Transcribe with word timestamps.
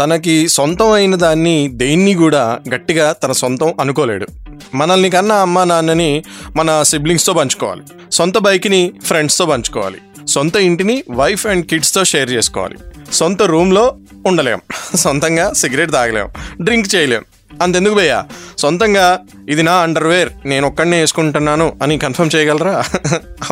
తనకి 0.00 0.48
సొంతం 0.48 0.90
అయిన 0.90 1.16
దాన్ని 1.16 1.68
దేన్ని 1.68 2.14
కూడా 2.14 2.58
గట్టిగా 2.74 3.12
తన 3.12 3.32
సొంతం 3.32 3.74
అనుకోలేడు. 3.80 4.26
మనల్ని 4.74 5.10
కన్నా 5.10 5.34
అమ్మ 5.34 5.64
నాన్నని 5.64 6.22
మన 6.56 6.82
సిబ్లింగ్స్తో 6.82 7.32
పంచుకోవాలి. 7.32 7.82
సొంత 8.12 8.38
బైక్ని 8.38 8.92
ఫ్రెండ్స్తో 9.04 9.46
పంచుకోవాలి. 9.46 9.96
సొంత 10.28 10.56
ఇంటిని 10.56 11.04
వైఫ్ 11.10 11.46
అండ్ 11.46 11.66
కిడ్స్తో 11.66 12.04
షేర్ 12.04 12.30
చేసుకోవాలి. 12.30 12.76
సొంత 13.12 13.42
రూమ్లో 13.42 13.96
ఉండలేం. 14.26 14.60
సొంతంగా 14.96 15.52
సిగరెట్ 15.52 15.92
తాగలేం. 15.92 16.28
డ్రింక్ 16.60 16.94
చేయలేం. 16.94 17.24
అంతెందుకు 17.62 17.94
భయ్యా? 17.94 18.24
సొంతంగా 18.58 19.20
ఇది 19.48 19.62
నా 19.62 19.72
అండర్వేర్. 19.72 20.28
నేను 20.46 20.66
ఒక్కడనే 20.66 21.00
వేసుకుంటున్నాను 21.00 21.76
అని 21.82 21.98
కన్ఫర్మ్ 21.98 22.36
చేయగలరా? 22.36 22.84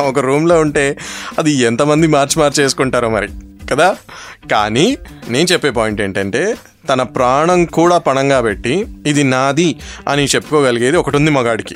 ఒక 0.03 0.19
రూమ్లో 0.19 0.59
ఉంటే 0.59 0.97
అది 1.39 1.51
ఎంతమంది 1.51 2.07
మార్చి 2.07 2.39
మార్చి 2.39 2.63
వేసుకుంటారో 2.63 3.09
మరి. 3.09 3.29
కదా? 3.71 3.97
కానీ 4.51 4.97
నేను 5.29 5.47
చెప్పే 5.51 5.69
పాయింట్ 5.69 6.01
ఏంటంటే 6.01 6.55
తన 6.89 7.03
ప్రాణం 7.03 7.65
కూడా 7.65 7.97
పణంగా 7.97 8.41
పెట్టి 8.41 8.85
ఇది 9.07 9.23
నాది 9.23 9.79
అని 10.07 10.25
చెప్పుకోగలిగేది 10.25 10.97
ఒకటి 10.97 11.15
ఉంది 11.17 11.31
మగాడికి. 11.31 11.75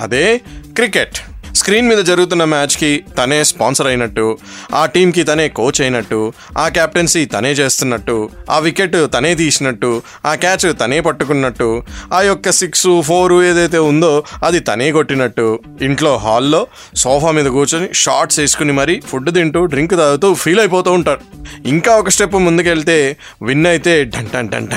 అదే 0.00 0.40
క్రికెట్. 0.74 1.18
స్క్రీన్ 1.54 1.88
మీద 1.88 1.98
జరుగుతున్న 1.98 2.44
మ్యాచ్కి 2.44 3.04
తనే 3.18 3.44
స్పాన్సర్ 3.44 3.86
అయినట్టు 3.86 4.38
ఆ 4.74 4.86
టీంకి 4.86 5.22
తనే 5.22 5.48
కోచ్ 5.48 5.80
అయినట్టు 5.80 6.32
ఆ 6.58 6.68
కెప్టెన్సీ 6.68 7.24
తనే 7.24 7.52
చేస్తున్నట్టు 7.52 8.30
ఆ 8.50 8.58
వికెట్ 8.58 9.12
తనే 9.14 9.34
తీసినట్టు 9.34 10.02
ఆ 10.26 10.34
క్యాచ్ 10.34 10.80
తనే 10.80 11.00
పట్టుకున్నట్టు 11.00 11.82
ఆ 12.12 12.20
యొక్క 12.20 12.50
సిక్స్ 12.50 12.86
ఫోర్ 13.02 13.32
ఏదైతే 13.32 13.78
ఉందో 13.78 14.24
అది 14.44 14.60
తనే 14.60 14.92
కొట్టినట్టు. 14.92 15.60
ఇంట్లో 15.82 16.16
హాల్లో 16.16 16.66
సోఫా 16.96 17.30
మీద 17.30 17.46
కూర్చొని 17.46 17.88
షార్ట్స్ 17.94 18.40
వేసుకుని 18.40 18.72
మరీ 18.72 19.00
ఫుడ్ 19.00 19.34
తింటూ 19.34 19.66
డ్రింక్ 19.66 19.90
తాగుతూ 19.90 20.34
ఫీల్ 20.34 20.58
అయిపోతూ 20.58 20.92
ఉంటారు. 20.92 21.20
ఇంకా 21.66 21.96
ఒక 21.96 22.08
స్టెప్ 22.08 22.34
ముందుకెళ్తే 22.34 23.16
విన్ 23.42 23.66
అయితే 23.66 24.04
ఢన్ 24.04 24.26
టన్ 24.26 24.48
టన్ 24.48 24.68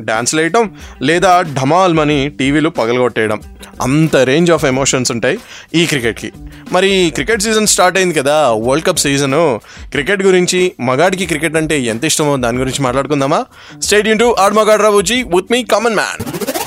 డాన్స్లు 0.00 0.40
వేయటం 0.40 0.70
లేదా 1.02 1.42
ఢమాల్ 1.42 1.94
మని 1.94 2.28
టీవీలు 2.28 2.68
పగలగొట్టేయడం. 2.68 3.40
అంత 3.82 4.16
రేంజ్ 4.16 4.50
ఆఫ్ 4.50 4.64
ఎమోషన్స్ 4.64 5.12
ఉంటాయి 5.12 5.38
ఈ 5.74 5.86
క్రికెట్ 5.86 6.05
క్రికెట్కి. 6.06 6.30
మరి 6.72 7.10
క్రికెట్ 7.14 7.42
సీజన్ 7.42 7.66
స్టార్ట్ 7.66 7.96
అయింది 7.98 8.14
కదా 8.14 8.36
వరల్డ్ 8.66 8.86
కప్ 8.86 8.98
సీజను. 8.98 9.44
క్రికెట్ 9.92 10.22
గురించి 10.22 10.60
మగాడికి 10.80 11.26
క్రికెట్ 11.26 11.56
అంటే 11.56 11.76
ఎంత 11.92 12.04
ఇష్టమో 12.04 12.36
దాని 12.36 12.58
గురించి 12.58 12.80
మాట్లాడుకుందామా? 12.82 13.40
స్టేట్ 13.82 14.08
ఇంటూ 14.08 14.28
ఆడ్ 14.38 14.54
మగాడు 14.54 14.82
రాబుజీ 14.82 15.18
విత్ 15.34 15.52
మీ 15.52 15.60
కామన్ 15.64 15.94
మ్యాన్ 15.94 16.22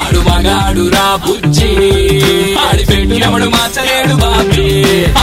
ఆడు 0.05 0.19
మగాడు 0.29 0.83
రా 0.95 1.07
బుజ్జి 1.25 1.69
ఆడి 2.65 2.85
మార్చలేడు 3.55 4.15
బాబీ. 4.23 4.67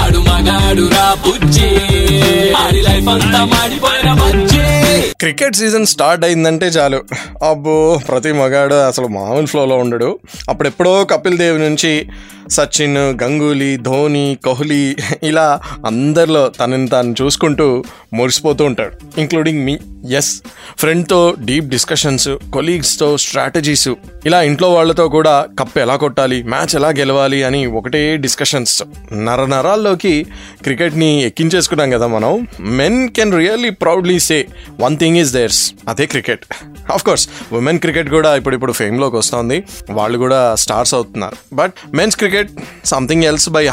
ఆడు 0.00 0.19
మగాడు 0.31 0.87
రా 0.94 1.06
బుజ్జి 1.27 1.71
ఆడి 2.62 2.83
లైఫ్ 2.88 3.09
అంతా 3.15 3.43
మాడిపోయిన 3.54 4.10
క్రికెట్ 5.03 5.57
సీజన్ 5.57 5.87
స్టార్ట్ 5.87 6.25
అయిందంటే 6.25 6.67
చాలు. 6.67 7.05
అబ్బో 7.49 8.01
ప్రతి 8.09 8.33
మగాడు 8.33 8.75
అసలు 8.75 9.07
మామూలు 9.07 9.47
ఫ్లోలో 9.47 9.77
ఉండడు. 9.77 10.19
అప్పుడెప్పుడో 10.49 11.05
కపిల్ 11.05 11.39
దేవ్ 11.39 11.61
నుంచి 11.61 12.07
సచిన్ 12.51 12.97
గంగూలీ 12.97 13.77
ధోని 13.77 14.39
కోహ్లీ 14.45 14.97
ఇలా 15.23 15.61
అందరిలో 15.87 16.49
తనని 16.49 16.89
తాను 16.89 17.15
చూసుకుంటూ 17.23 17.84
మురిసిపోతూ 18.15 18.65
ఉంటాడు. 18.65 19.21
ఇంక్లూడింగ్ 19.21 19.65
మీ 19.65 19.79
ఎస్ 20.12 20.43
ఫ్రెండ్తో 20.79 21.34
డీప్ 21.45 21.69
డిస్కషన్స్ 21.69 22.28
కొలీగ్స్తో 22.53 23.17
స్ట్రాటజీస్ 23.17 23.89
ఇలా 24.27 24.43
ఇంట్లో 24.43 24.73
వాళ్ళతో 24.73 25.09
కూడా 25.09 25.47
కప్ 25.59 25.78
ఎలా 25.78 25.97
కొట్టాలి 25.97 26.43
మ్యాచ్ 26.43 26.77
ఎలా 26.77 26.89
గెలవాలి 26.89 27.45
అని 27.45 27.67
ఒకటే 27.67 28.17
డిస్కషన్స్ 28.17 28.83
నర 29.13 29.45
నరాల్లోకి 29.45 30.27
క్రికెట్ని 30.63 31.23
ఎక్కించేసుకున్నాం 31.23 31.91
కదా 31.91 32.07
మనం. 32.07 32.47
Men 32.61 33.09
can 33.09 33.37
really 33.37 33.71
proudly 33.71 34.21
say 34.21 34.47
one 34.86 34.97
thing 35.02 35.19
is 35.22 35.32
there's 35.38 35.62
అదే 35.92 36.06
cricket 36.14 36.44
of 36.97 37.04
course 37.10 37.26
women 37.60 37.80
cricket 37.84 38.10
కూడా 38.16 38.32
ఇప్పుడు 38.41 38.56
ఇప్పుడు 38.58 38.74
ఫేమ్లోకి 38.80 39.16
వస్తుంది. 39.22 39.58
వాళ్ళు 39.98 40.16
కూడా 40.24 40.41
స్టార్స్ 40.64 40.94
అవుతున్నారు. 40.98 41.36
But 41.60 41.72
men's 42.00 42.19
cricket 42.22 42.50
something 42.94 43.24
else 43.30 43.48
by 43.56 43.64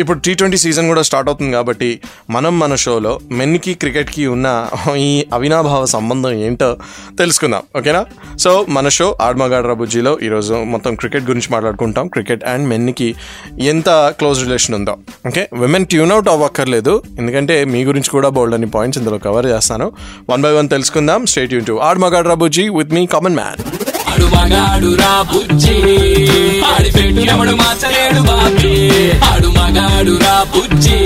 ఇప్పుడు 0.00 0.18
టీ 0.24 0.32
ట్వంటీ 0.38 0.58
సీజన్ 0.64 0.88
కూడా 0.92 1.02
స్టార్ట్ 1.08 1.28
అవుతుంది 1.30 1.52
కాబట్టి 1.58 1.88
మనం 2.34 2.52
మన 2.62 2.74
షోలో 2.82 3.12
మెన్కి 3.38 3.72
క్రికెట్కి 3.82 4.24
ఉన్న 4.34 4.46
ఈ 5.04 5.08
అవినాభావ 5.36 5.84
సంబంధం 5.94 6.32
ఏంటో 6.46 6.68
తెలుసుకుందాం. 7.20 7.62
ఓకేనా 7.78 8.02
సో 8.44 8.50
మన 8.76 8.88
షో 8.96 9.06
ఆడ్మగాడ్ 9.26 9.66
బుజ్జిలో 9.80 10.12
ఈరోజు 10.26 10.54
మొత్తం 10.72 10.92
క్రికెట్ 11.00 11.24
గురించి 11.30 11.48
మాట్లాడుకుంటాం. 11.54 12.04
క్రికెట్ 12.14 12.44
అండ్ 12.52 12.64
మెన్కి 12.72 13.08
ఎంత 13.72 13.88
క్లోజ్ 14.20 14.38
రిలేషన్ 14.44 14.74
ఉందో. 14.78 14.94
ఓకే 15.30 15.42
విమెన్ 15.62 15.86
ట్యూన్ 15.92 16.12
అవుట్ 16.16 16.30
అవ్వక్కర్లేదు. 16.34 16.94
ఎందుకంటే 17.20 17.56
మీ 17.72 17.80
గురించి 17.90 18.10
కూడా 18.16 18.28
బోల్డ్ 18.36 18.56
అని 18.58 18.68
పాయింట్స్ 18.76 19.00
ఇందులో 19.02 19.18
కవర్ 19.26 19.48
చేస్తాను. 19.54 19.88
వన్ 20.30 20.42
బై 20.42 20.52
వన్ 20.52 20.68
తెలుసుకుందాం. 20.68 21.26
స్టేట్ 21.26 21.52
యూన్ 21.52 21.66
టు 21.66 21.72
ఆడ్మగాడ్ 21.72 22.28
రబుజీ 22.28 22.68
విత్ 22.68 22.92
మీ 22.92 23.06
కామన్ 23.06 23.34
మ్యాన్ 23.34 23.60
ఆడు 24.08 24.24
మగాడు 24.24 24.94
రా 24.96 25.22
బుజ్జి 25.22 25.74
ఆడి 26.62 26.90
పెట్టు 26.90 27.20
ఎవడు 27.32 27.54
మార్చలేడు 27.56 28.20
బాబీ 28.20 28.74
ఆడు 29.24 29.48
మగాడు 29.48 30.14
రా 30.24 30.46
బుజ్జి 30.56 30.98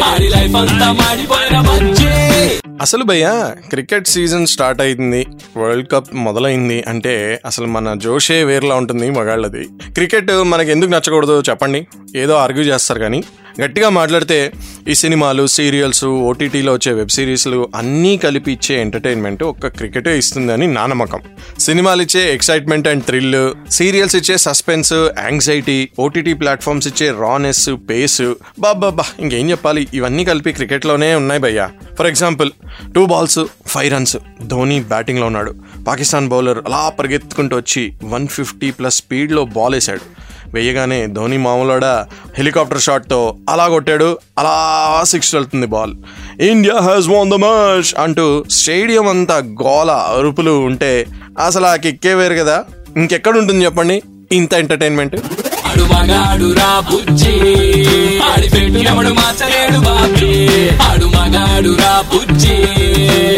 ఆడి 0.00 0.28
లైఫ్ 0.28 0.56
అంతా 0.56 0.92
మాడిపోయిన 0.92 1.60
బజ్జి 1.60 2.10
అసలు 2.80 3.04
భయ్య 3.04 3.50
క్రికెట్ 3.70 4.08
సీజన్ 4.08 4.46
స్టార్ట్ 4.46 4.80
అయింది. 4.80 5.26
వరల్డ్ 5.56 5.88
కప్ 5.92 6.08
మొదలైంది. 6.14 6.84
అంటే 6.88 7.40
అసలు 7.46 7.66
మన 7.66 7.94
జోషే 7.94 8.44
వేరేలా 8.44 8.74
ఉంటుంది 8.74 9.10
మగాళ్ళది. 9.10 9.64
క్రికెట్ 9.94 10.32
మనకి 10.32 10.70
ఎందుకు 10.70 10.90
నచ్చకూడదు 10.90 11.42
చెప్పండి. 11.50 11.86
ఏదో 12.16 12.34
ఆర్గ్యూ 12.34 12.64
చేస్తారు 12.64 13.00
కానీ. 13.00 13.24
గట్టిగా 13.60 13.88
మాట్లాడితే 13.88 14.52
ఈ 14.88 14.94
సినిమాలు 14.94 15.46
సీరియల్స్ 15.46 16.04
ఓటీటీలో 16.04 16.72
వచ్చే 16.72 16.92
వెబ్ 16.92 17.08
సిరీస్లు 17.08 17.68
అన్నీ 17.76 18.16
కలిపి 18.16 18.52
ఇచ్చే 18.52 18.80
ఎంటర్టైన్మెంట్ 18.80 19.42
ఒక్క 19.42 19.66
క్రికెటే 19.66 20.18
ఇస్తుందని 20.18 20.66
నా 20.66 20.86
నమ్మకం. 20.86 21.20
సినిమాలు 21.58 22.02
ఇచ్చే 22.02 22.34
ఎక్సైట్మెంట్ 22.34 22.88
అండ్ 22.88 23.04
థ్రిల్ 23.04 23.70
సీరియల్స్ 23.70 24.16
ఇచ్చే 24.16 24.38
సస్పెన్స్ 24.38 24.92
యాంగ్జైటీ 24.92 25.88
ఓటీటీ 25.98 26.32
ప్లాట్ఫామ్స్ 26.32 26.88
ఇచ్చే 26.88 27.14
రానెస్ 27.20 27.70
పేస్ 27.90 28.34
బాబా 28.58 29.04
ఇంకేం 29.18 29.50
చెప్పాలి? 29.50 29.88
ఇవన్నీ 29.94 30.24
కలిపి 30.24 30.52
క్రికెట్లోనే 30.52 31.14
ఉన్నాయి 31.14 31.40
భయ్యా. 31.40 31.70
For 31.98 32.06
example 32.06 32.50
two 32.94 33.06
balls 33.06 33.38
five 33.66 33.92
runs 33.92 34.16
Dhoni 34.42 34.80
బ్యాటింగ్లో 34.80 35.26
ఉన్నాడు. 35.26 35.54
పాకిస్తాన్ 35.86 36.28
బౌలర్ 36.28 36.58
అలా 36.58 36.88
పరిగెత్తుకుంటూ 36.88 37.56
వచ్చి 37.56 37.92
వన్ 38.04 38.28
ఫిఫ్టీ 38.28 38.70
ప్లస్ 38.70 38.96
స్పీడ్లో 38.96 39.44
బాల్ 39.44 39.74
వేశాడు. 39.74 40.23
వేయగానే 40.54 41.06
ధోని 41.06 41.38
మామూలుడ 41.38 41.84
హెలికాప్టర్ 42.36 42.80
షాట్తో 42.80 43.20
అలా 43.48 43.68
కొట్టాడు 43.68 44.18
అలా 44.38 44.54
సిక్స్ 45.04 45.34
వెళ్తుంది 45.34 45.66
ball 45.66 45.94
India 46.40 46.76
has 46.80 47.08
won 47.08 47.30
the 47.30 47.34
match 47.34 48.00
అంటూ 48.00 48.44
స్టేడియం 48.50 49.08
అంతా 49.08 49.36
గోల 49.62 49.90
అరుపులు 49.90 50.50
ఉంటే 50.50 50.92
అసలు 51.40 51.66
ఆ 51.66 51.76
కిక్కే 51.76 52.14
వేరు 52.14 52.34
కదా. 52.34 52.64
ఇంకెక్కడ 52.96 53.36
ఉంటుంది 53.36 53.64
చెప్పండి? 53.64 54.02
ఇంత 54.32 54.54
ఎంటర్టైన్మెంట్ 54.54 55.16
ఆడు 55.74 55.82
మగాడు 55.82 56.52
రా 56.52 56.80
బుజ్జి. 56.80 57.32
ఆడి 58.18 58.48
పెట్టినప్పుడు 58.48 58.88
ఎవడు 58.88 59.14
మార్చలేడు 59.14 59.78
బాబీ. 59.78 60.68
ఆడు 60.68 61.06
మగాడు 61.06 61.76
రా 61.82 62.04
బుజ్జి. 62.14 62.56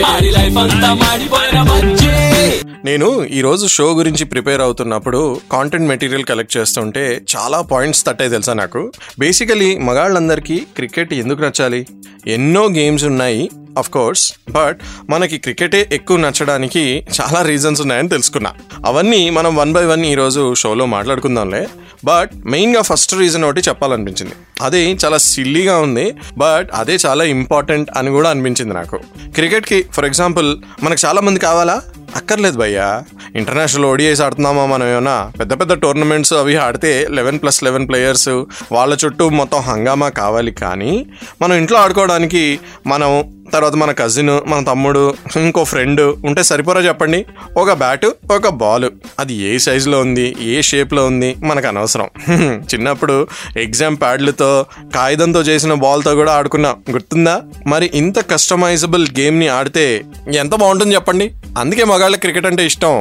ఆడి 0.02 0.30
లైఫ్ 0.30 0.56
అంతా 0.56 0.94
మాడిపోయిన 0.94 1.62
బుజ్జి. 1.62 2.66
నేను 2.84 3.24
ఈ 3.24 3.40
రోజు 3.40 3.66
షో 3.66 3.84
గురించి 3.84 4.24
ప్రిపేర్ 4.24 4.60
అవుతున్నప్పుడు 4.60 5.40
కాంటెంట్ 5.52 5.88
మెటీరియల్ 5.88 6.24
కలెక్ట్ 6.24 6.56
చేస్తుంటే 6.56 7.20
చాలా 7.36 7.60
పాయింట్స్ 7.60 8.06
తట్టాయి 8.06 8.30
తెలుసా 8.30 8.52
నాకు? 8.52 8.92
బేసికలీ 9.18 9.78
మగాళ్ళందరికీ 9.78 10.56
క్రికెట్ 10.76 11.14
ఎందుకు 11.14 11.42
నచ్చాలి? 11.42 11.86
ఎన్నో 12.26 12.66
గేమ్స్ 12.66 13.04
ఉన్నాయి. 13.04 13.50
అఫ్ 13.78 13.90
కోర్స్ 13.90 14.32
బట్ 14.50 14.80
మనకి 15.10 15.38
క్రికెటే 15.38 15.88
ఎక్కువ 15.92 16.16
నచ్చడానికి 16.16 17.06
చాలా 17.20 17.42
రీజన్స్ 17.42 17.80
ఉన్నాయని 17.80 18.08
తెలుసుకున్నా. 18.08 18.52
అవన్నీ 18.86 19.30
మనం 19.30 19.56
వన్ 19.56 19.72
బై 19.72 19.84
వన్ 19.84 20.06
ఈరోజు 20.06 20.54
షోలో 20.54 20.86
మాట్లాడుకుందాంలే. 20.86 21.68
బట్ 22.04 22.30
మెయిన్గా 22.46 22.82
ఫస్ట్ 22.82 23.14
రీజన్ 23.14 23.44
ఒకటి 23.44 23.60
చెప్పాలనిపించింది. 23.60 24.32
అది 24.60 24.98
చాలా 25.04 25.18
సిల్లీగా 25.18 25.78
ఉంది 25.78 26.14
బట్ 26.38 26.70
అదే 26.74 26.94
చాలా 27.06 27.24
ఇంపార్టెంట్ 27.24 27.90
అని 27.96 28.10
కూడా 28.10 28.30
అనిపించింది 28.30 28.74
నాకు. 28.74 28.96
క్రికెట్కి 29.34 29.84
ఫర్ 29.92 30.04
ఎగ్జాంపుల్ 30.04 30.58
మనకు 30.82 31.06
చాలా 31.06 31.20
మంది 31.20 31.40
కావాలా? 31.40 31.82
అక్కర్లేదు 32.16 32.58
భయ్యా. 32.58 33.02
ఇంటర్నేషనల్ 33.36 33.84
ఓడిఐస్ 33.84 34.20
ఆడుతున్నామా 34.20 34.66
మనం 34.66 34.88
ఏమైనా 34.88 35.32
పెద్ద 35.40 35.60
పెద్ద 35.60 35.72
టోర్నమెంట్స్ 35.72 36.32
అవి 36.32 36.56
ఆడితే 36.56 37.06
లెవెన్ 37.10 37.38
ప్లస్ 37.38 37.64
లెవెన్ 37.64 37.88
ప్లేయర్స్ 37.88 38.28
వాళ్ళ 38.72 38.96
చుట్టూ 39.04 39.28
మొత్తం 39.28 39.58
హంగామా 39.58 40.08
కావాలి 40.08 40.52
కానీ 40.52 41.06
మనం 41.42 41.54
ఇంట్లో 41.54 41.78
ఆడుకోవడానికి 41.78 42.60
మనం 42.86 43.36
తర్వాత 43.52 43.74
మన 43.74 43.92
కజిన్ 43.92 44.50
మన 44.50 44.64
తమ్ముడు 44.64 45.14
ఇంకో 45.36 45.64
ఫ్రెండ్ 45.64 46.00
ఉంటే 46.00 46.42
సరిపోరా 46.42 46.80
చెప్పండి? 46.80 47.26
ఒక 47.56 47.72
బ్యాటు 47.72 48.14
ఒక 48.32 48.48
బాల్ 48.48 48.90
అది 49.18 49.34
ఏ 49.34 49.58
సైజులో 49.58 50.00
ఉంది 50.00 50.36
ఏ 50.40 50.62
షేప్లో 50.62 51.06
ఉంది? 51.06 51.36
మనకు 51.42 51.66
అనవసరం. 51.66 52.08
చిన్నప్పుడు 52.74 53.26
ఎగ్జామ్ 53.56 53.96
ప్యాడ్లతో 53.96 54.66
కాగితంతో 54.94 55.40
చేసిన 55.40 55.74
బాల్తో 55.74 56.14
కూడా 56.14 56.32
ఆడుకున్నాం. 56.32 56.82
గుర్తుందా? 56.90 57.42
మరి 57.66 57.90
ఇంత 57.94 58.30
కస్టమైజబుల్ 58.30 59.06
గేమ్ని 59.20 59.48
ఆడితే 59.48 60.04
ఎంత 60.36 60.54
బాగుంటుంది 60.54 60.94
చెప్పండి? 60.94 61.32
అందుకే 61.58 61.84
మగ 61.84 62.05
మగాళ్ళ 62.06 62.18
క్రికెట్ 62.22 62.46
అంటే 62.46 62.66
ఇష్టం. 62.66 62.96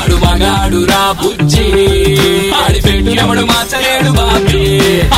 ఆడు 0.00 0.14
మగాడు 0.14 0.80
రా 0.84 1.12
బుజ్జి. 1.12 1.62
ఆడి 2.54 2.80
పెట్టు 2.80 3.12
ఎవడు 3.20 3.40
మార్చలేడు 3.40 4.10
బాబీ. 4.10 4.64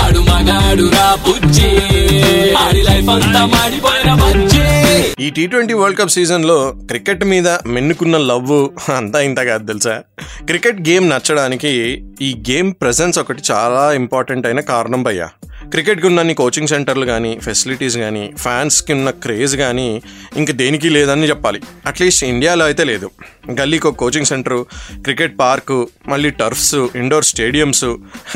ఆడు 0.01 0.21
మగాడు 0.21 0.85
రా 0.93 1.07
బుజ్జి. 1.15 1.71
ఆడి 2.57 2.83
లైఫ్ 2.83 3.09
అంతా 3.09 3.43
మాడిపోయిన 3.47 4.13
బజ్జి. 4.23 4.63
ఈ 5.25 5.31
టీ 5.31 5.47
ట్వంటీ 5.47 5.75
వరల్డ్ 5.75 5.99
కప్ 5.99 6.11
సీజన్లో 6.11 6.59
క్రికెట్ 6.77 7.25
మీద 7.25 7.49
మెన్నుకున్న 7.49 8.17
లవ్ 8.17 8.91
అంతా 8.91 9.21
ఇంత 9.21 9.39
కాదు 9.39 9.67
తెలుసా? 9.67 9.97
క్రికెట్ 10.47 10.81
గేమ్ 10.89 11.11
నచ్చడానికి 11.11 12.03
ఈ 12.23 12.33
గేమ్ 12.51 12.73
ప్రెజెన్స్ 12.81 13.19
ఒకటి 13.19 13.43
చాలా 13.51 13.93
ఇంపార్టెంట్ 13.93 14.47
అయిన 14.47 14.61
కారణం 14.73 15.03
భయ్యా. 15.03 15.29
క్రికెట్కి 15.71 16.07
ఉన్న 16.07 16.33
కోచింగ్ 16.33 16.69
సెంటర్లు 16.69 17.07
కానీ 17.07 17.39
ఫెసిలిటీస్ 17.43 17.99
కానీ 17.99 18.33
ఫ్యాన్స్కి 18.39 18.93
ఉన్న 18.93 19.11
క్రేజ్ 19.11 19.57
కానీ 19.57 20.03
ఇంక 20.37 20.51
దేనికి 20.51 20.89
లేదని 20.89 21.29
చెప్పాలి. 21.29 21.61
అట్లీస్ట్ 21.87 22.25
ఇండియాలో 22.25 22.65
అయితే 22.65 22.85
లేదు. 22.85 23.11
గల్లీకి 23.61 23.87
ఒక 23.87 23.95
కోచింగ్ 23.95 24.27
సెంటర్ 24.27 24.65
క్రికెట్ 25.03 25.39
పార్కు 25.39 25.89
మళ్ళీ 26.09 26.31
turfs 26.31 26.75
indoor 26.75 27.25
stadiums 27.25 27.85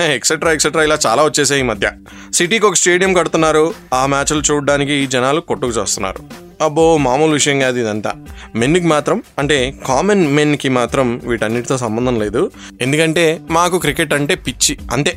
etcetera 0.00 0.52
etcetera 0.52 0.82
ఇలా 0.82 0.98
చాలా 1.06 1.24
వచ్చేసాయి 1.24 1.60
ఈ 1.60 1.64
మధ్య. 1.64 1.92
సిటీకి 2.32 2.66
ఒక 2.66 2.74
స్టేడియం 2.74 3.14
కడుతున్నారు. 3.14 3.74
ఆ 3.94 4.06
మ్యాచ్లు 4.06 4.42
చూడడానికి 4.50 5.06
జనాలు 5.06 5.40
కొట్టుకు 5.40 5.72
చూస్తున్నారు. 5.72 6.50
అబ్బో 6.64 6.96
మామూలు 6.96 7.32
విషయం 7.32 7.60
కాదు 7.60 7.78
ఇదంతా. 7.78 8.12
మెన్కి 8.54 8.86
మాత్రం 8.86 9.22
అంటే 9.38 9.74
కామన్ 9.86 10.26
మెన్కి 10.26 10.68
మాత్రం 10.68 11.20
వీటన్నిటితో 11.24 11.78
సంబంధం 11.78 12.20
లేదు. 12.20 12.50
ఎందుకంటే 12.80 13.40
మాకు 13.50 13.78
క్రికెట్ 13.78 14.12
అంటే 14.12 14.34
పిచ్చి 14.34 14.78
అంతే. 14.92 15.16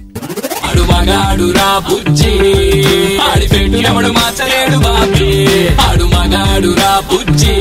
ఆడు 0.74 0.82
మగాడు 0.82 1.52
రా 1.52 1.80
బుజ్జి. 1.80 2.32
ఆడి 3.18 3.48
పెట్టు 3.48 3.78
ఎవడు 3.78 4.08
మార్చలేడు 4.08 4.78
బాబీ. 4.78 5.68
ఆడు 5.68 6.04
మగాడు 6.04 6.80
రా 6.80 7.02
బుజ్జి. 7.12 7.56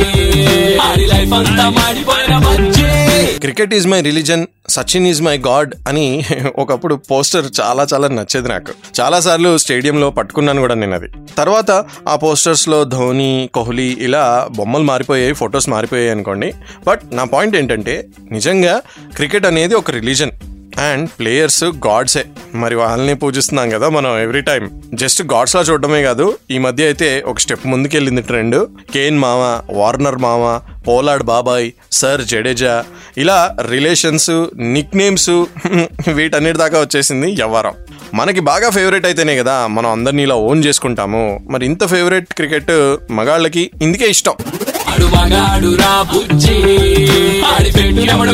ఆడి 0.79 1.07
లైఫ్ 1.07 1.33
అంతా 1.33 1.69
మాడిపోయిన 1.69 2.39
బుజ్జి. 2.39 3.39
Cricket 3.39 3.75
is 3.75 3.87
my 3.87 4.01
religion 4.01 4.47
Sachin 4.69 5.07
is 5.07 5.23
my 5.23 5.39
God 5.39 5.75
అని 5.89 6.25
ఒకప్పుడు 6.57 6.95
పోస్టర్ 6.95 7.45
చాలా 7.61 7.87
చాలా 7.95 8.09
నచ్చేది 8.09 8.49
నాకు. 8.49 9.01
చాలా 9.01 9.21
సార్లు 9.21 9.59
స్టేడియంలో 9.59 10.11
పట్టుకున్నాను 10.11 10.61
కూడా 10.61 10.75
నేను 10.75 10.95
అది. 10.95 11.07
తర్వాత 11.39 11.85
ఆ 12.09 12.17
పోస్టర్స్లో 12.17 12.85
ధోని 12.85 13.51
కోహ్లీ 13.55 13.97
ఇలా 14.01 14.49
బొమ్మలు 14.51 14.83
మారిపోయాయి 14.83 15.33
ఫొటోస్ 15.33 15.69
మారిపోయాయి 15.69 16.11
అనుకోండి. 16.11 16.53
బట్ 16.87 17.01
నా 17.13 17.25
పాయింట్ 17.25 17.57
ఏంటంటే 17.57 18.07
నిజంగా 18.33 18.81
క్రికెట్ 19.17 19.47
అనేది 19.47 19.75
ఒక 19.75 19.91
రిలీజన్. 19.91 20.31
అండ్ 20.79 21.09
ప్లేయర్స్ 21.11 21.65
గాడ్సే 21.87 22.23
మరి 22.55 22.75
వాళ్ళని 22.75 23.15
పూజిస్తున్నాం 23.15 23.71
కదా 23.71 23.89
మనం 23.89 24.13
ఎవ్రీ 24.19 24.41
టైం 24.41 24.63
జస్ట్ 24.95 25.23
గాడ్స్ 25.23 25.57
లా 25.57 25.63
చూడడమే 25.63 26.03
కాదు 26.03 26.27
ఈ 26.51 26.59
మధ్య 26.59 26.85
అయితే 26.85 27.23
ఒక 27.27 27.39
స్టెప్ 27.39 27.67
ముందుకెళ్ళింది 27.67 28.23
ట్రెండ్ 28.23 28.57
కేన్ 28.93 29.19
మామ 29.19 29.43
వార్నర్ 29.71 30.19
మామ 30.19 30.45
పోలాడ్ 30.89 31.23
బాబాయ్ 31.23 31.67
సర్ 31.93 32.25
జడేజా 32.25 32.75
ఇలా 33.17 33.39
రిలేషన్స్ 33.69 34.33
నిక్ 34.73 34.97
నేమ్స్ 34.97 35.31
వీటన్నిటి 36.15 36.59
దాకా 36.59 36.81
వచ్చేసింది 36.81 37.31
వ్యవహారం 37.35 37.77
మనకి 38.15 38.41
బాగా 38.41 38.71
ఫేవరెట్ 38.71 39.07
అయితేనే 39.07 39.37
కదా 39.37 39.67
మనం 39.67 39.91
అందరినీ 39.91 40.23
ఇలా 40.23 40.35
ఓన్ 40.35 40.65
చేసుకుంటాము. 40.65 41.41
మరి 41.51 41.65
ఇంత 41.65 41.87
ఫేవరెట్ 41.87 42.35
క్రికెట్ 42.35 42.97
మగాళ్ళకి 43.11 43.71
ఇందుకే 43.83 44.11
ఇష్టం. 44.11 44.33
ఆడు 44.89 45.05
మగాడు 45.05 45.77
రా 45.77 46.03
బుజ్జి. 46.03 46.57
ఆడి 47.45 47.71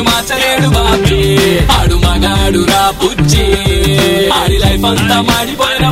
మార్చలేడు 0.01 0.67
బాబీ. 0.67 1.57
ఆడు 1.71 1.95
మగాడు 1.95 2.65
రా 2.71 2.93
బుజ్జి. 3.03 3.45
ఆడి 4.29 4.57
లైఫ్ 4.57 4.85
అంతా 4.85 5.21
మాడిపోయిన 5.21 5.89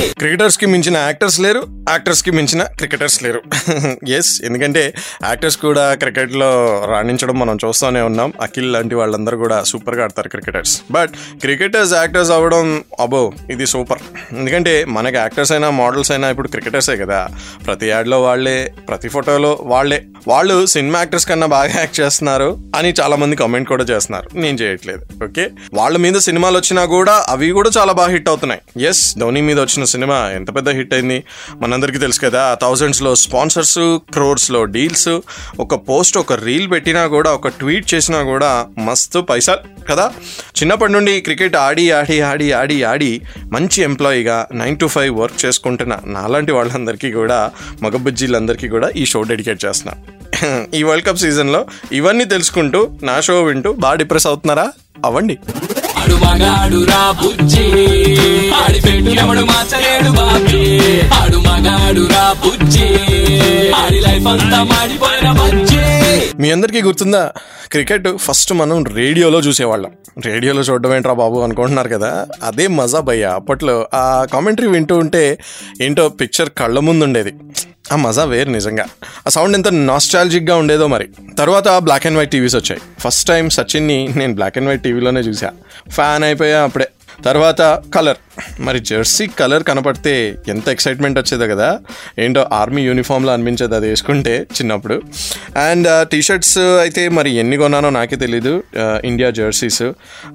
క్రికెటర్స్కి 0.00 0.66
మించిన 0.66 0.96
యాక్టర్స్ 0.96 1.40
లేరు 1.40 1.62
యాక్టర్స్కి 1.90 2.30
మించిన 2.30 2.62
క్రికెటర్స్ 2.62 3.22
లేరు. 3.22 3.42
ఎస్ 4.08 4.42
ఎందుకంటే 4.42 4.94
యాక్టర్స్ 5.24 5.56
కూడా 5.56 5.94
క్రికెట్లో 5.94 6.84
రాణించడం 6.88 7.38
మనం 7.38 7.58
చూస్తూనే 7.64 8.00
ఉన్నాం. 8.00 8.32
అఖిల్ 8.42 8.72
లాంటి 8.72 8.94
వాళ్ళందరూ 8.94 9.38
కూడా 9.38 9.62
సూపర్గా 9.62 10.04
ఆడతారు 10.04 10.28
క్రికెటర్స్ 10.28 10.82
బట్ 10.90 11.10
క్రికెటర్స్ 11.40 11.92
యాక్టర్స్ 11.94 12.30
అవ్వడం 12.30 12.84
అబో 13.00 13.32
ఇది 13.50 13.66
సూపర్ 13.66 13.98
ఎందుకంటే 14.32 14.84
మనకి 14.84 15.16
యాక్టర్స్ 15.16 15.52
అయినా 15.52 15.70
మోడల్స్ 15.70 16.10
అయినా 16.10 16.30
ఇప్పుడు 16.30 16.48
క్రికెటర్సే 16.48 16.96
కదా. 16.96 17.28
ప్రతి 17.66 17.88
యాడ్లో 17.88 18.22
వాళ్ళే 18.22 18.72
ప్రతి 18.88 19.08
ఫోటోలో 19.08 19.58
వాళ్ళే. 19.62 20.04
వాళ్ళు 20.28 20.66
సినిమా 20.66 20.98
యాక్టర్స్ 20.98 21.26
కన్నా 21.26 21.46
బాగా 21.46 21.72
యాక్ట్ 21.78 22.00
చేస్తున్నారు 22.00 22.58
అని 22.76 22.94
చాలా 23.00 23.16
మంది 23.16 23.36
కామెంట్ 23.36 23.68
కూడా 23.68 23.84
చేస్తున్నారు. 23.84 24.28
నేను 24.34 24.58
చేయట్లేదు 24.58 25.24
ఓకే 25.24 25.50
వాళ్ళ 25.74 25.96
మీద 25.96 26.14
సినిమాలు 26.14 26.56
వచ్చినా 26.58 26.84
కూడా 26.84 27.26
అవి 27.28 27.50
కూడా 27.50 27.70
చాలా 27.78 27.92
బాగా 27.92 28.10
హిట్ 28.10 28.28
అవుతున్నాయి. 28.28 28.84
ఎస్ 28.84 29.18
ధోని 29.18 29.40
మీద 29.40 29.60
వచ్చిన 29.60 29.81
సినిమా 29.86 30.30
ఎంత 30.30 30.56
పెద్ద 30.56 30.68
హిట్ 30.68 30.94
అయింది? 30.94 31.24
మనందరికీ 31.60 31.98
తెలుసు 31.98 32.20
కదా 32.20 32.54
థౌజండ్స్లో 32.62 33.14
స్పాన్సర్స్ 33.14 33.98
క్రోర్స్లో 34.12 34.64
డీల్స్ 34.64 35.20
ఒక 35.60 35.74
పోస్ట్ 35.74 36.18
ఒక 36.18 36.32
రీల్ 36.32 36.70
పెట్టినా 36.70 37.06
కూడా 37.06 37.32
ఒక 37.32 37.48
ట్వీట్ 37.48 37.94
చేసినా 37.94 38.22
కూడా 38.22 38.66
మస్తు 38.78 39.18
పైసా 39.18 39.58
కదా. 39.90 40.12
చిన్నప్పటి 40.58 40.92
నుండి 40.92 41.20
క్రికెట్ 41.20 41.56
ఆడి 41.56 41.90
ఆడి 41.90 42.20
ఆడి 42.20 42.52
ఆడి 42.52 42.82
ఆడి 42.82 43.20
మంచి 43.52 43.82
ఎంప్లాయీగా 43.82 44.46
నైన్ 44.52 44.78
టు 44.78 44.86
ఫైవ్ 44.86 45.18
వర్క్ 45.18 45.44
చేసుకుంటున్న 45.44 45.98
నాలాంటి 46.06 46.52
వాళ్ళందరికీ 46.52 47.12
కూడా 47.12 47.50
మగబుజ్జీలందరికీ 47.82 48.68
కూడా 48.68 48.90
ఈ 48.96 49.04
షో 49.04 49.22
డెడికేట్ 49.22 49.64
చేస్తున్నా. 49.64 49.94
ఈ 50.74 50.82
వరల్డ్ 50.82 51.06
కప్ 51.06 51.16
సీజన్లో 51.16 51.66
ఇవన్నీ 51.92 52.24
తెలుసుకుంటూ 52.24 52.90
నా 53.02 53.20
షో 53.20 53.42
వింటూ 53.42 53.72
బాగా 53.72 53.94
డిప్రెస్ 53.94 54.26
అవుతున్నారా? 54.26 54.72
అవ్వండి. 55.04 55.38
ఆడు 56.12 56.24
మగాడు 56.24 56.84
రా 56.84 57.10
బుజ్జి. 57.10 57.64
ఆడి 58.54 58.80
పెట్టు 58.80 59.10
ఎవడు 59.10 59.40
మార్చలేడు 59.40 60.10
బాబీ. 60.10 60.90
ఆడు 61.06 61.36
మగాడు 61.36 62.08
రా 62.10 62.32
బుజ్జి. 62.32 62.86
ఆడి 63.72 64.00
లైఫ్ 64.00 64.26
అంతా 64.26 64.62
మాడిపోయిన 64.62 65.32
బుజ్జి. 65.32 65.80
మీ 66.42 66.50
అందరికీ 66.50 66.82
గుర్తుందా? 66.82 67.32
క్రికెట్ 67.70 68.08
ఫస్ట్ 68.16 68.52
మనం 68.52 68.84
రేడియోలో 68.84 69.38
చూసేవాళ్ళం. 69.38 69.90
రేడియోలో 70.24 70.62
చూడడం 70.62 70.94
ఏంట్రా 70.94 71.12
బాబు 71.12 71.38
అనుకుంటున్నారు 71.40 71.88
కదా? 71.88 72.26
అదే 72.42 72.66
మజా 72.68 73.00
భయ్య 73.00 73.24
అప్పట్లో 73.24 73.86
ఆ 73.94 74.26
కామెంటరీ 74.32 74.66
వింటూ 74.66 74.98
ఉంటే 74.98 75.38
ఏంటో 75.80 76.08
పిక్చర్ 76.08 76.50
కళ్ళ 76.58 76.78
ముందు 76.78 77.04
ఉండేది. 77.04 77.32
ఆ 77.92 77.96
మజా 77.96 78.24
వేరు 78.24 78.50
నిజంగా. 78.50 78.84
ఆ 79.26 79.30
సౌండ్ 79.30 79.56
ఎంత 79.56 79.68
నాస్టాలజిక్గా 79.68 80.56
ఉండేదో 80.56 80.86
మరి. 80.86 81.08
తర్వాత 81.38 81.68
బ్లాక్ 81.68 82.06
అండ్ 82.06 82.18
వైట్ 82.18 82.30
టీవీస్ 82.30 82.56
వచ్చాయి. 82.56 82.80
ఫస్ట్ 83.00 83.28
టైం 83.28 83.50
సచిన్ని 83.50 84.08
నేను 84.16 84.34
బ్లాక్ 84.34 84.58
అండ్ 84.58 84.68
వైట్ 84.68 84.82
టీవీలోనే 84.82 85.20
చూసా. 85.20 85.50
ఫ్యాన్ 85.88 86.24
అయిపోయా 86.24 86.62
అప్పుడే. 86.62 86.88
తర్వాత 87.24 87.82
కలర్ 87.94 88.31
మరి 88.60 88.78
జెర్సీ 88.80 89.26
కలర్ 89.26 89.64
కనపడితే 89.64 90.38
ఎంత 90.48 90.68
ఎక్సైట్మెంట్ 90.68 91.18
వచ్చేదో 91.18 91.46
కదా. 91.54 91.78
ఏంటో 92.18 92.46
ఆర్మీ 92.52 92.82
యూనిఫామ్లో 92.82 93.32
అనిపించేది 93.32 93.74
అది 93.74 93.88
వేసుకుంటే 93.88 94.34
చిన్నప్పుడు. 94.42 95.02
అండ్ 95.58 96.08
టీషర్ట్స్ 96.08 96.58
uh, 96.58 96.80
అయితే 96.80 97.08
మరి 97.08 97.30
ఎన్ని 97.30 97.56
కొన్నానో 97.56 97.90
నాకే 97.90 98.16
తెలీదు. 98.16 98.62
Uh, 98.76 98.98
ఇండియా 99.04 99.30
జెర్సీస్ 99.30 99.82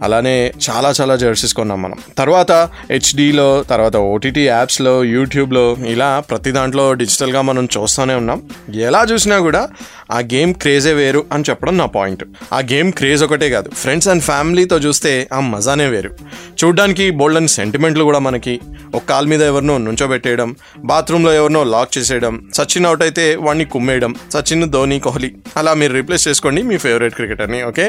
అలానే 0.03 0.35
చాలా 0.69 0.93
చాలా 1.01 1.15
జెర్సీస్ 1.15 1.53
కొన్నాం 1.53 1.81
మనం. 1.81 1.99
తర్వాత 2.17 2.51
హెచ్డీలో 2.91 3.63
తర్వాత 3.69 3.95
ఓటీటీ 3.95 4.47
యాప్స్లో 4.47 5.03
యూట్యూబ్లో 5.03 5.65
ఇలా 5.93 6.09
ప్రతి 6.19 6.51
దాంట్లో 6.51 6.93
డిజిటల్గా 6.93 7.41
మనం 7.41 7.67
చూస్తూనే 7.77 8.13
ఉన్నాం. 8.13 8.41
ఎలా 8.75 9.03
చూసినా 9.03 9.39
కూడా 9.39 9.69
ఆ 10.11 10.19
గేమ్ 10.33 10.53
క్రేజే 10.53 10.93
వేరు 10.93 11.25
అని 11.31 11.43
చెప్పడం 11.49 11.77
నా 11.77 11.85
పాయింట్. 11.85 12.23
ఆ 12.53 12.59
గేమ్ 12.59 12.91
క్రేజ్ 12.91 13.23
ఒకటే 13.23 13.49
కాదు. 13.49 13.69
ఫ్రెండ్స్ 13.69 14.07
అండ్ 14.07 14.23
ఫ్యామిలీతో 14.23 14.77
చూస్తే 14.77 15.27
ఆ 15.33 15.39
మజానే 15.39 15.87
వేరు. 15.87 16.11
చూడ్డానికి 16.59 17.11
బోల్డ్ 17.11 17.37
అండ్ 17.37 17.51
సెంటిమెంట్ 17.51 17.85
సెంటిమెంట్లు 17.87 18.05
కూడా 18.09 18.19
మనకి 18.19 18.53
ఒక 18.95 19.01
కాల్ 19.09 19.27
మీద 19.27 19.41
ఎవరినో 19.41 19.75
నుంచోబెట్టేయడం 19.77 20.49
బాత్రూంలో 20.85 21.31
ఎవరినో 21.33 21.61
లాక్ 21.73 21.91
చేసేయడం 21.97 22.33
సచిన్ 22.53 22.85
అవుట్ 22.85 23.03
అయితే 23.03 23.25
వాడిని 23.35 23.65
కుమ్మేయడం 23.65 24.11
సచిన్ 24.33 24.65
ధోని 24.71 24.97
కోహ్లీ. 24.99 25.29
అలా 25.57 25.73
మీరు 25.73 25.93
రీప్లేస్ 25.93 26.27
చేసుకోండి 26.27 26.61
మీ 26.61 26.77
ఫేవరెట్ 26.77 27.15
క్రికెటర్ని 27.15 27.59
ఓకే? 27.63 27.85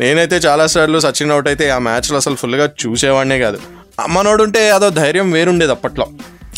నేనైతే 0.00 0.36
చాలాసార్లు 0.36 0.98
సచిన్ 0.98 1.30
అవుట్ 1.30 1.48
అయితే 1.48 1.66
ఆ 1.70 1.78
మ్యాచ్లో 1.78 2.16
అసలు 2.16 2.34
ఫుల్గా 2.34 2.68
చూసేవాడినే 2.82 3.38
కాదు. 3.38 3.60
మనోడు 4.08 4.42
ఉంటే 4.42 4.70
అదో 4.70 4.90
ధైర్యం 5.02 5.30
వేరుండేది 5.30 5.72
అప్పట్లో. 5.72 6.08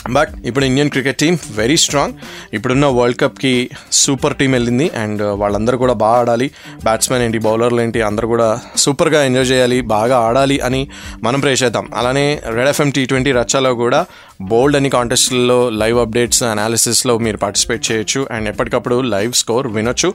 బట్ 0.08 0.30
ఇప్పుడు 0.44 0.64
Indian 0.64 0.90
cricket 0.90 1.18
team 1.18 1.38
very 1.52 1.76
strong 1.76 2.14
ఇప్పుడున్న 2.54 2.86
వరల్డ్ 2.86 3.18
కప్కి 3.20 3.70
సూపర్ 3.92 4.36
టీం 4.36 4.52
వెళ్ళింది. 4.52 4.90
అండ్ 5.02 5.22
uh, 5.22 5.34
వాళ్ళందరూ 5.40 5.78
కూడా 5.78 5.92
బాగా 5.92 6.20
ఆడాలి. 6.20 6.50
బ్యాట్స్మెన్ 6.84 7.22
ఏంటి 7.22 7.38
బౌలర్లు 7.38 7.80
ఏంటి 7.82 8.02
అందరూ 8.02 8.28
కూడా 8.28 8.48
సూపర్గా 8.76 9.24
ఎంజాయ్ 9.24 9.46
చేయాలి 9.46 9.80
బాగా 9.80 10.18
ఆడాలి 10.18 10.60
అని 10.60 10.88
మనం 11.22 11.40
ప్రేష్ 11.40 11.62
చేద్దాం 11.62 11.88
అలానే 11.94 12.26
రెడ్ 12.46 12.68
ఎఫ్ఎం 12.68 12.90
టీ 12.90 13.04
ట్వంటీ 13.04 13.32
రచ్చాలో 13.32 13.74
కూడా 13.74 14.06
బోల్డ్ 14.40 14.76
అని 14.76 14.90
కాంటెస్ట్లో 14.90 15.70
లైవ్ 15.70 15.98
అప్డేట్స్ 15.98 16.42
అనాలిసిస్లో 16.42 17.18
మీరు 17.18 17.36
పార్టిసిపేట్ 17.36 17.90
చేయొచ్చు 17.90 18.26
అండ్ 18.30 18.48
ఎప్పటికప్పుడు 18.48 19.00
లైవ్ 19.00 19.32
స్కోర్ 19.32 19.66
వినొచ్చు. 19.66 20.14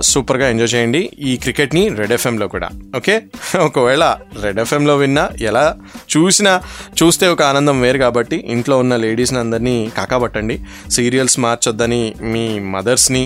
సూపర్గా 0.00 0.48
ఎంజాయ్ 0.48 0.74
చేయండి. 0.74 1.10
ఈ 1.18 1.36
క్రికెట్ని 1.36 1.88
రెడ్ 1.88 2.12
ఎఫ్ఎంలో 2.12 2.48
కూడా 2.48 2.68
ఓకే? 2.96 3.22
ఒకవేళ 3.58 4.04
రెడ్ 4.42 4.60
ఎఫ్ఎంలో 4.60 4.96
విన్నా 4.96 5.28
ఎలా 5.40 5.76
చూసినా 6.16 6.52
చూస్తే 7.02 7.28
ఒక 7.28 7.42
ఆనందం 7.42 7.80
వేరు 7.80 7.98
కాబట్టి 7.98 8.36
ఇంట్లో 8.36 8.78
ఉన్న 8.78 8.96
లేడీస్ని 8.96 9.38
అందరినీ 9.38 9.90
కాకాబట్టండి. 9.98 10.56
సీరియల్స్ 10.90 11.38
మార్చొద్దని 11.40 12.02
మీ 12.22 12.58
మదర్స్ని 12.74 13.22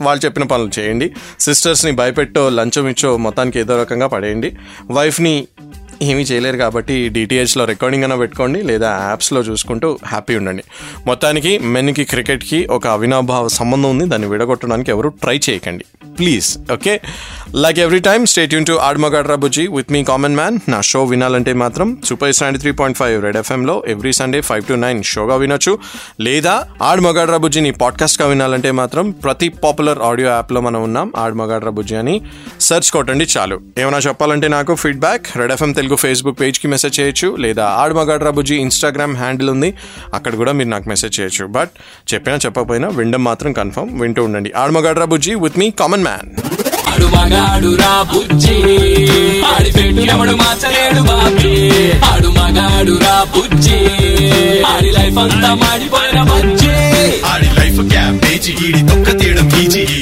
వాళ్ళు 0.00 0.24
చెప్పిన 0.24 0.44
పనులు 0.44 0.80
చేయండి. 0.80 1.08
సిస్టర్స్ని 1.40 1.92
భయపెట్టో 1.92 2.48
లంచం 2.48 2.88
ఇచ్చో 2.88 3.16
మొత్తానికి 3.16 3.60
ఏదో 3.60 3.80
రకంగా 3.80 4.06
పడేయండి. 4.06 4.50
వైఫ్ని 4.90 5.34
ఏమీ 6.02 6.22
చేయలేరు 6.22 6.56
కాబట్టి 6.56 7.08
డిటిహెచ్లో 7.08 7.64
రికార్డింగ్ 7.64 8.04
అయినా 8.04 8.16
పెట్టుకోండి 8.16 8.62
లేదా 8.62 9.06
యాప్స్లో 9.08 9.40
చూసుకుంటూ 9.40 9.98
హ్యాపీ 10.06 10.36
ఉండండి. 10.36 10.62
మొత్తానికి 11.06 11.58
మెన్కి 11.58 12.04
క్రికెట్కి 12.04 12.66
ఒక 12.66 12.86
అవినాభావ 12.86 13.48
సంబంధం 13.48 13.90
ఉంది. 13.90 14.06
దాన్ని 14.06 14.28
విడగొట్టడానికి 14.28 14.90
ఎవరు 14.90 15.08
ట్రై 15.08 15.40
చేయకండి. 15.50 15.84
Please 16.18 16.72
okay 16.72 17.00
like 17.54 17.78
every 17.78 17.98
time 17.98 18.26
stay 18.26 18.54
Yoon 18.54 18.66
to 18.66 18.72
ఆడ్మగాడ్రా 18.72 19.34
బుజ్జి 19.34 19.66
విత్ 19.66 19.92
మీ 19.92 20.04
కామన్ 20.04 20.36
మ్యాన్ 20.36 20.58
నా 20.68 20.80
షో 20.80 21.04
వినాలంటే 21.04 21.52
మాత్రం 21.52 22.02
super 22.04 22.42
ninety 22.42 22.58
three 22.58 22.70
point 22.70 22.98
five 22.98 23.22
red 23.22 23.36
ఎఫ్ఎంలో 23.36 23.84
every 23.88 24.12
Sunday 24.12 24.40
five 24.40 24.62
to 24.62 24.74
nine 24.74 25.02
షోగా 25.02 25.36
వినొచ్చు. 25.36 25.78
లేదా 26.20 26.66
ఆడ్ 26.82 27.00
మగాడ్రా 27.00 27.36
బుజ్జిని 27.36 27.70
పాడ్కాస్ట్గా 27.70 28.28
వినాలంటే 28.28 28.70
మాత్రం 28.70 29.10
ప్రతి 29.10 29.48
పాపులర్ 29.48 29.98
ఆడియో 29.98 30.28
యాప్లో 30.28 30.60
మనం 30.60 30.82
ఉన్నాం. 30.82 31.12
ఆడ్ 31.16 31.64
బుజ్జి 31.68 31.96
అని 31.96 32.20
సెర్చ్ 32.60 32.90
కొట్టండి 32.90 33.26
చాలు. 33.38 33.60
ఏమైనా 33.78 33.98
చెప్పాలంటే 33.98 34.48
నాకు 34.48 34.74
feedback 34.74 35.26
Red 35.36 35.52
FM 35.52 35.72
Telugu 35.72 35.91
Facebook 35.96 36.40
పేజ్కి 36.40 36.68
message 36.68 37.00
చేయొచ్చు 37.00 37.36
లేదా 37.36 37.64
ఆడ్ 37.64 37.94
మగాడ్రా 37.94 38.30
బుజ్జి 38.30 38.56
ఇన్స్టాగ్రామ్ 38.56 39.16
హ్యాండిల్ 39.16 39.50
ఉంది. 39.50 39.74
అక్కడ 40.14 40.34
కూడా 40.34 40.52
మీరు 40.52 40.68
నాకు 40.68 40.88
మెసేజ్ 40.88 41.20
చేయొచ్చు. 41.20 41.46
బట్ 41.46 41.70
చెప్పినా 42.14 42.36
చెప్పకపోయినా 42.36 42.88
వినడం 42.88 43.24
మాత్రం 43.24 43.52
కన్ఫర్మ్. 43.52 44.00
వింటూ 44.00 44.24
ఉండండి. 44.24 44.52
ఆడ్ 44.56 44.72
మగాడ్రా 44.72 45.04
బుజ్జి 45.04 45.34
విత్ 45.34 45.58
మీ 45.58 45.70
కామన్ 45.70 46.02
మ్యాన్. 46.02 46.28
ఆడు 46.92 47.04
మగాడు 47.04 47.76
రా 47.76 48.02
బుజ్జి 48.02 48.56
ఆడి 49.44 49.72
పెట్టు 49.72 50.00
ఎవడు 50.00 50.30
మార్చలేడు 50.30 51.00
బాబీ. 51.00 51.92
ఆడు 52.04 52.28
మగాడు 52.28 52.98
రా 53.04 53.26
బుజ్జి 53.36 53.78
ఆడి 54.64 54.90
లైఫ్ 54.90 55.18
అంతా 55.18 55.54
మాడిపోయిన 55.54 56.22
బజ్జి. 56.22 56.74
ఆడి 57.26 57.60
లైఫ్ 57.60 57.80
క్యాబేజీ 57.92 58.52
ఈడి 58.52 58.80
తొక్క 58.88 59.18
తీయడం 59.20 59.50
ఈజీ. 59.60 59.80
ఈ 59.80 60.01